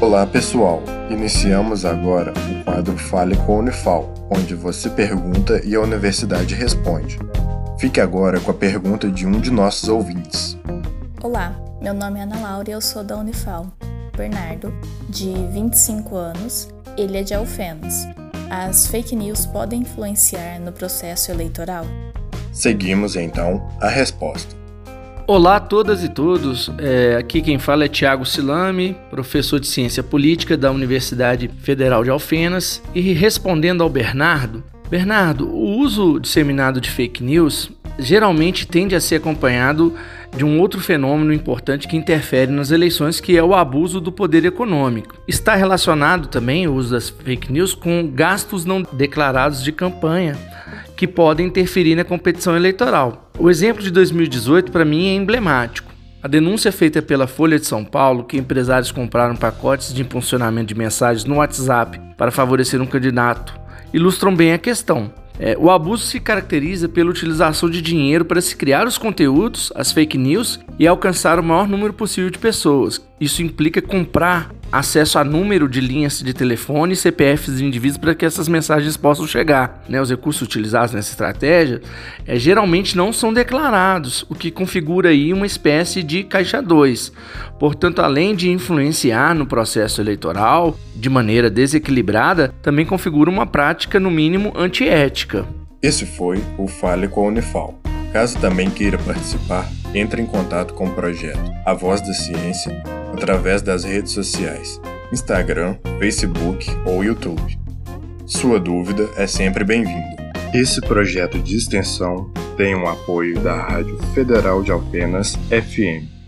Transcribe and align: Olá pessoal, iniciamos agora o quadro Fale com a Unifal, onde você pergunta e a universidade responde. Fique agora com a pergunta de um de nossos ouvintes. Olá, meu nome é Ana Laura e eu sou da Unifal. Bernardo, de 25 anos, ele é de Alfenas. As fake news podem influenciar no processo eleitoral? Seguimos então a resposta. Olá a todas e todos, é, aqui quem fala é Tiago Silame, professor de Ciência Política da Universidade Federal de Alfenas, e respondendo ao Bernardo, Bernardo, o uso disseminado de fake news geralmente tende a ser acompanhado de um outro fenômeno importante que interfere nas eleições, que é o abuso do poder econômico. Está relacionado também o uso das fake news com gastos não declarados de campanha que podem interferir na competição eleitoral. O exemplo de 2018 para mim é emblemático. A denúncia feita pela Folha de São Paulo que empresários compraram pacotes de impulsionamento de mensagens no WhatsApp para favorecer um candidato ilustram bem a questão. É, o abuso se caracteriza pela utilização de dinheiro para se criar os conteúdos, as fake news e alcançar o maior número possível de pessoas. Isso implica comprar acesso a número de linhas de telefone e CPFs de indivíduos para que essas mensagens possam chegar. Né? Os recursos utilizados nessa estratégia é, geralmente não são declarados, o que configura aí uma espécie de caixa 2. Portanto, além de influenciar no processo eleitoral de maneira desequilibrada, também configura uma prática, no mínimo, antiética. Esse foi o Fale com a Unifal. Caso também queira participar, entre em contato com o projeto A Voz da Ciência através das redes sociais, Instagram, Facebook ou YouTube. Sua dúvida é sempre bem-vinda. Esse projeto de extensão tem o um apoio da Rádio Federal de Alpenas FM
Olá 0.00 0.26
pessoal, 0.26 0.82
iniciamos 1.10 1.84
agora 1.84 2.32
o 2.32 2.64
quadro 2.64 2.96
Fale 2.96 3.36
com 3.36 3.56
a 3.56 3.58
Unifal, 3.58 4.14
onde 4.30 4.54
você 4.54 4.88
pergunta 4.88 5.60
e 5.62 5.74
a 5.74 5.80
universidade 5.80 6.54
responde. 6.54 7.18
Fique 7.78 8.00
agora 8.00 8.40
com 8.40 8.50
a 8.50 8.54
pergunta 8.54 9.10
de 9.10 9.26
um 9.26 9.38
de 9.38 9.50
nossos 9.50 9.90
ouvintes. 9.90 10.56
Olá, 11.22 11.54
meu 11.82 11.92
nome 11.92 12.18
é 12.18 12.22
Ana 12.22 12.40
Laura 12.40 12.70
e 12.70 12.72
eu 12.72 12.80
sou 12.80 13.04
da 13.04 13.18
Unifal. 13.18 13.66
Bernardo, 14.16 14.72
de 15.10 15.34
25 15.52 16.16
anos, 16.16 16.70
ele 16.96 17.18
é 17.18 17.22
de 17.22 17.34
Alfenas. 17.34 18.08
As 18.48 18.86
fake 18.86 19.14
news 19.14 19.44
podem 19.44 19.82
influenciar 19.82 20.58
no 20.60 20.72
processo 20.72 21.30
eleitoral? 21.30 21.84
Seguimos 22.52 23.16
então 23.16 23.68
a 23.78 23.88
resposta. 23.90 24.59
Olá 25.30 25.54
a 25.54 25.60
todas 25.60 26.02
e 26.02 26.08
todos, 26.08 26.72
é, 26.76 27.14
aqui 27.16 27.40
quem 27.40 27.56
fala 27.56 27.84
é 27.84 27.88
Tiago 27.88 28.26
Silame, 28.26 28.96
professor 29.10 29.60
de 29.60 29.68
Ciência 29.68 30.02
Política 30.02 30.56
da 30.56 30.72
Universidade 30.72 31.48
Federal 31.62 32.02
de 32.02 32.10
Alfenas, 32.10 32.82
e 32.92 33.12
respondendo 33.12 33.84
ao 33.84 33.88
Bernardo, 33.88 34.60
Bernardo, 34.90 35.48
o 35.48 35.78
uso 35.78 36.18
disseminado 36.18 36.80
de 36.80 36.90
fake 36.90 37.22
news 37.22 37.70
geralmente 37.96 38.66
tende 38.66 38.96
a 38.96 39.00
ser 39.00 39.16
acompanhado 39.16 39.94
de 40.36 40.44
um 40.44 40.58
outro 40.58 40.80
fenômeno 40.80 41.32
importante 41.32 41.86
que 41.86 41.96
interfere 41.96 42.50
nas 42.50 42.72
eleições, 42.72 43.20
que 43.20 43.36
é 43.36 43.42
o 43.42 43.54
abuso 43.54 44.00
do 44.00 44.10
poder 44.10 44.44
econômico. 44.44 45.14
Está 45.28 45.54
relacionado 45.54 46.26
também 46.26 46.66
o 46.66 46.74
uso 46.74 46.90
das 46.90 47.08
fake 47.08 47.52
news 47.52 47.72
com 47.72 48.10
gastos 48.12 48.64
não 48.64 48.82
declarados 48.82 49.62
de 49.62 49.70
campanha 49.70 50.36
que 51.00 51.08
podem 51.08 51.46
interferir 51.46 51.96
na 51.96 52.04
competição 52.04 52.54
eleitoral. 52.54 53.30
O 53.38 53.48
exemplo 53.48 53.82
de 53.82 53.90
2018 53.90 54.70
para 54.70 54.84
mim 54.84 55.08
é 55.08 55.14
emblemático. 55.14 55.90
A 56.22 56.28
denúncia 56.28 56.70
feita 56.70 57.00
pela 57.00 57.26
Folha 57.26 57.58
de 57.58 57.64
São 57.64 57.82
Paulo 57.82 58.24
que 58.24 58.36
empresários 58.36 58.92
compraram 58.92 59.34
pacotes 59.34 59.94
de 59.94 60.02
impulsionamento 60.02 60.66
de 60.66 60.74
mensagens 60.74 61.24
no 61.24 61.36
WhatsApp 61.36 61.98
para 62.18 62.30
favorecer 62.30 62.82
um 62.82 62.86
candidato 62.86 63.58
ilustram 63.94 64.36
bem 64.36 64.52
a 64.52 64.58
questão. 64.58 65.10
É, 65.38 65.56
o 65.58 65.70
abuso 65.70 66.04
se 66.04 66.20
caracteriza 66.20 66.86
pela 66.86 67.08
utilização 67.08 67.70
de 67.70 67.80
dinheiro 67.80 68.26
para 68.26 68.42
se 68.42 68.54
criar 68.54 68.86
os 68.86 68.98
conteúdos, 68.98 69.72
as 69.74 69.90
fake 69.90 70.18
news 70.18 70.60
e 70.78 70.86
alcançar 70.86 71.40
o 71.40 71.42
maior 71.42 71.66
número 71.66 71.94
possível 71.94 72.28
de 72.28 72.38
pessoas. 72.38 73.00
Isso 73.18 73.42
implica 73.42 73.80
comprar 73.80 74.50
acesso 74.72 75.18
a 75.18 75.24
número 75.24 75.68
de 75.68 75.80
linhas 75.80 76.22
de 76.22 76.32
telefone 76.32 76.92
e 76.92 76.96
CPFs 76.96 77.58
de 77.58 77.64
indivíduos 77.64 77.98
para 77.98 78.14
que 78.14 78.24
essas 78.24 78.48
mensagens 78.48 78.96
possam 78.96 79.26
chegar. 79.26 79.82
Né? 79.88 80.00
Os 80.00 80.10
recursos 80.10 80.42
utilizados 80.42 80.94
nessa 80.94 81.10
estratégia 81.10 81.80
é, 82.26 82.38
geralmente 82.38 82.96
não 82.96 83.12
são 83.12 83.32
declarados, 83.32 84.24
o 84.28 84.34
que 84.34 84.50
configura 84.50 85.10
aí 85.10 85.32
uma 85.32 85.46
espécie 85.46 86.02
de 86.02 86.22
caixa 86.22 86.62
2. 86.62 87.12
Portanto, 87.58 88.00
além 88.00 88.34
de 88.34 88.50
influenciar 88.50 89.34
no 89.34 89.46
processo 89.46 90.00
eleitoral 90.00 90.78
de 90.94 91.10
maneira 91.10 91.50
desequilibrada, 91.50 92.54
também 92.62 92.86
configura 92.86 93.30
uma 93.30 93.46
prática, 93.46 93.98
no 93.98 94.10
mínimo, 94.10 94.52
antiética. 94.56 95.46
Esse 95.82 96.06
foi 96.06 96.42
o 96.58 96.68
Fale 96.68 97.08
com 97.08 97.24
a 97.24 97.28
Unifal. 97.28 97.80
Caso 98.12 98.38
também 98.38 98.68
queira 98.70 98.98
participar, 98.98 99.68
entre 99.94 100.20
em 100.20 100.26
contato 100.26 100.74
com 100.74 100.86
o 100.86 100.94
projeto 100.94 101.40
A 101.64 101.72
Voz 101.72 102.00
da 102.00 102.12
Ciência 102.12 102.99
através 103.20 103.60
das 103.60 103.84
redes 103.84 104.12
sociais, 104.12 104.80
Instagram, 105.12 105.76
Facebook 105.98 106.66
ou 106.86 107.04
YouTube. 107.04 107.58
Sua 108.24 108.58
dúvida 108.58 109.10
é 109.14 109.26
sempre 109.26 109.62
bem-vinda. 109.62 110.32
Esse 110.54 110.80
projeto 110.80 111.38
de 111.38 111.54
extensão 111.54 112.32
tem 112.56 112.74
o 112.74 112.84
um 112.84 112.88
apoio 112.88 113.38
da 113.40 113.54
Rádio 113.54 113.98
Federal 114.14 114.62
de 114.62 114.72
Alpenas 114.72 115.34
FM 115.50 116.19